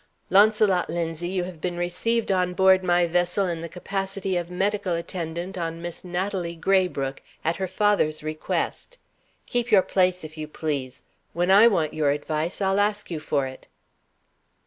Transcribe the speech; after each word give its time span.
"Launcelot 0.31 0.89
Linzie, 0.89 1.29
you 1.29 1.43
have 1.43 1.61
been 1.61 1.77
received 1.77 2.31
on 2.31 2.55
board 2.55 2.83
my 2.83 3.05
vessel 3.05 3.45
in 3.45 3.61
the 3.61 3.69
capacity 3.69 4.35
of 4.35 4.49
medical 4.49 4.95
attendant 4.95 5.59
on 5.59 5.79
Miss 5.79 6.03
Natalie 6.03 6.55
Graybrooke, 6.55 7.21
at 7.45 7.57
her 7.57 7.67
father's 7.67 8.23
request. 8.23 8.97
Keep 9.45 9.69
your 9.71 9.83
place, 9.83 10.23
if 10.23 10.39
you 10.39 10.47
please. 10.47 11.03
When 11.33 11.51
I 11.51 11.67
want 11.67 11.93
your 11.93 12.09
advice, 12.09 12.61
I'll 12.63 12.79
ask 12.79 13.11
you 13.11 13.19
for 13.19 13.45
it." 13.45 13.67